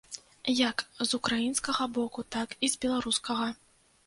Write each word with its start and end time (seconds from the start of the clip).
Як 0.69 0.77
з 1.01 1.07
украінскага 1.17 1.87
боку, 1.99 2.25
так 2.37 2.57
і 2.67 2.71
з 2.77 2.81
беларускага. 2.89 3.53